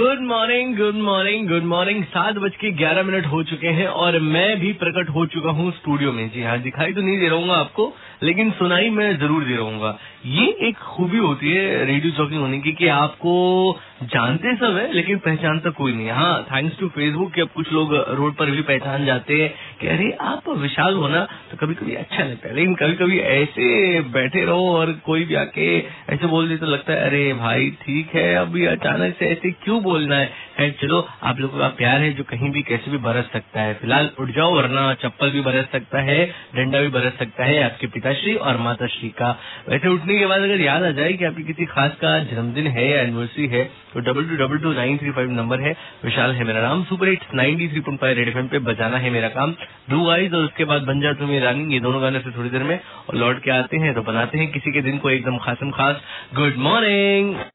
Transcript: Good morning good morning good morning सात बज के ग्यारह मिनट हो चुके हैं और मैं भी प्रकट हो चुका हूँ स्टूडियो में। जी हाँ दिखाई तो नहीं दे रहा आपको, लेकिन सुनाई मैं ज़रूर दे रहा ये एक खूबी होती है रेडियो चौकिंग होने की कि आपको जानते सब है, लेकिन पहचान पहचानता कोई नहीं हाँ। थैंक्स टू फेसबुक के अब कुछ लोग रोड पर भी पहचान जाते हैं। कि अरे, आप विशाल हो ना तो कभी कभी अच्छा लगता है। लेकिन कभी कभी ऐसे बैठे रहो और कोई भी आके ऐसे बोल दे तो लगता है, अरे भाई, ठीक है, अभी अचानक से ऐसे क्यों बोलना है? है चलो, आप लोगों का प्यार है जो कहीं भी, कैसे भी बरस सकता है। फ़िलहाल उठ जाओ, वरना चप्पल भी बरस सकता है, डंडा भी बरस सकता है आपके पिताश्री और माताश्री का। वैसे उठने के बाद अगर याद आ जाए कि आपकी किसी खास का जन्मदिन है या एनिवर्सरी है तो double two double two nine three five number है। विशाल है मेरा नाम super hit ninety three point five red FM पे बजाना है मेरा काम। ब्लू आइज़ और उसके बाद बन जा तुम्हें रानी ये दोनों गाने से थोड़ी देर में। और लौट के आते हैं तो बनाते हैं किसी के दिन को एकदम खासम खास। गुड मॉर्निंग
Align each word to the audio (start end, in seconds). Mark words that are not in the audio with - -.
Good 0.00 0.20
morning 0.20 0.76
good 0.76 0.94
morning 0.94 1.48
good 1.48 1.62
morning 1.62 2.04
सात 2.04 2.34
बज 2.34 2.54
के 2.56 2.70
ग्यारह 2.70 3.02
मिनट 3.02 3.26
हो 3.26 3.42
चुके 3.42 3.68
हैं 3.68 3.86
और 3.86 4.18
मैं 4.18 4.60
भी 4.60 4.72
प्रकट 4.72 5.08
हो 5.10 5.26
चुका 5.26 5.50
हूँ 5.50 5.70
स्टूडियो 5.72 6.12
में। 6.12 6.30
जी 6.30 6.42
हाँ 6.42 6.58
दिखाई 6.58 6.92
तो 6.92 7.00
नहीं 7.00 7.18
दे 7.18 7.28
रहा 7.28 7.56
आपको, 7.56 7.92
लेकिन 8.22 8.50
सुनाई 8.50 8.90
मैं 8.90 9.18
ज़रूर 9.18 9.44
दे 9.44 9.56
रहा 9.56 9.98
ये 10.26 10.46
एक 10.68 10.76
खूबी 10.76 11.18
होती 11.18 11.52
है 11.52 11.84
रेडियो 11.84 12.12
चौकिंग 12.12 12.40
होने 12.40 12.58
की 12.58 12.72
कि 12.72 12.86
आपको 12.86 13.34
जानते 14.02 14.54
सब 14.56 14.76
है, 14.76 14.92
लेकिन 14.92 15.18
पहचान 15.18 15.36
पहचानता 15.36 15.70
कोई 15.70 15.92
नहीं 15.92 16.10
हाँ। 16.10 16.42
थैंक्स 16.42 16.78
टू 16.78 16.88
फेसबुक 16.88 17.32
के 17.32 17.40
अब 17.40 17.48
कुछ 17.48 17.72
लोग 17.72 17.94
रोड 18.10 18.34
पर 18.34 18.50
भी 18.50 18.62
पहचान 18.62 19.06
जाते 19.06 19.42
हैं। 19.42 19.54
कि 19.80 19.86
अरे, 19.86 20.10
आप 20.20 20.48
विशाल 20.48 20.94
हो 20.94 21.08
ना 21.08 21.24
तो 21.50 21.56
कभी 21.56 21.74
कभी 21.74 21.94
अच्छा 21.94 22.24
लगता 22.24 22.48
है। 22.48 22.54
लेकिन 22.54 22.74
कभी 22.74 22.92
कभी 22.92 23.18
ऐसे 23.18 24.00
बैठे 24.00 24.44
रहो 24.44 24.70
और 24.76 24.92
कोई 24.92 25.24
भी 25.24 25.34
आके 25.34 25.78
ऐसे 26.10 26.26
बोल 26.26 26.48
दे 26.48 26.56
तो 26.56 26.66
लगता 26.66 26.92
है, 26.92 27.00
अरे 27.00 27.32
भाई, 27.34 27.70
ठीक 27.70 28.14
है, 28.14 28.34
अभी 28.34 28.66
अचानक 28.66 29.16
से 29.18 29.26
ऐसे 29.26 29.50
क्यों 29.50 29.82
बोलना 29.82 30.16
है? 30.16 30.30
है 30.60 30.70
चलो, 30.72 31.06
आप 31.22 31.40
लोगों 31.40 31.58
का 31.58 31.68
प्यार 31.76 32.00
है 32.00 32.12
जो 32.12 32.24
कहीं 32.24 32.50
भी, 32.50 32.62
कैसे 32.62 32.90
भी 32.90 32.98
बरस 33.00 33.30
सकता 33.32 33.60
है। 33.60 33.74
फ़िलहाल 33.74 34.10
उठ 34.20 34.30
जाओ, 34.30 34.54
वरना 34.54 34.92
चप्पल 34.94 35.30
भी 35.30 35.40
बरस 35.40 35.66
सकता 35.72 36.00
है, 36.02 36.18
डंडा 36.56 36.80
भी 36.80 36.88
बरस 36.90 37.18
सकता 37.18 37.44
है 37.44 37.62
आपके 37.62 37.86
पिताश्री 37.88 38.34
और 38.36 38.56
माताश्री 38.58 39.08
का। 39.18 39.30
वैसे 39.68 39.88
उठने 39.88 40.18
के 40.18 40.26
बाद 40.26 40.42
अगर 40.42 40.60
याद 40.60 40.84
आ 40.84 40.90
जाए 40.92 41.12
कि 41.12 41.24
आपकी 41.24 41.42
किसी 41.44 41.64
खास 41.66 41.94
का 42.00 42.18
जन्मदिन 42.24 42.66
है 42.68 42.88
या 42.90 43.00
एनिवर्सरी 43.02 43.46
है 43.48 43.64
तो 43.92 44.00
double 44.00 44.24
two 44.24 44.36
double 44.36 44.58
two 44.58 44.72
nine 44.72 44.98
three 44.98 45.10
five 45.10 45.30
number 45.30 45.60
है। 45.60 45.70
विशाल 46.04 46.32
है 46.32 46.44
मेरा 46.44 46.60
नाम 46.62 46.82
super 46.84 47.08
hit 47.08 47.24
ninety 47.34 47.68
three 47.68 47.80
point 47.80 48.00
five 48.00 48.16
red 48.16 48.28
FM 48.28 48.46
पे 48.50 48.58
बजाना 48.66 48.98
है 48.98 49.10
मेरा 49.10 49.28
काम। 49.28 49.52
ब्लू 49.88 50.08
आइज़ 50.10 50.34
और 50.34 50.44
उसके 50.44 50.64
बाद 50.64 50.82
बन 50.82 51.00
जा 51.00 51.12
तुम्हें 51.14 51.40
रानी 51.40 51.72
ये 51.74 51.80
दोनों 51.80 52.02
गाने 52.02 52.20
से 52.20 52.30
थोड़ी 52.30 52.50
देर 52.50 52.62
में। 52.62 52.78
और 53.08 53.16
लौट 53.16 53.42
के 53.42 53.50
आते 53.50 53.76
हैं 53.76 53.94
तो 53.94 54.02
बनाते 54.02 54.38
हैं 54.38 54.50
किसी 54.52 54.72
के 54.72 54.80
दिन 54.82 54.98
को 54.98 55.10
एकदम 55.10 55.38
खासम 55.38 55.70
खास। 55.70 56.00
गुड 56.34 56.56
मॉर्निंग 56.58 57.34